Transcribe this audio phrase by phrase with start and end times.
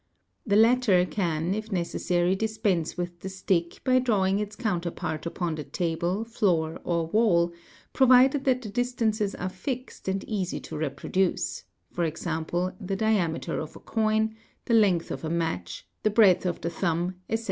[0.47, 5.63] The latter can if necessary dispense with the stick by drawing its counterpart upon the
[5.63, 7.53] table, floor, or wall,
[7.93, 13.75] provided that the distances are fixed and easy to re: produce, e.g., the diameter of
[13.75, 14.35] a coin,
[14.65, 17.39] the length of a match, the breadth of the thumb, etc.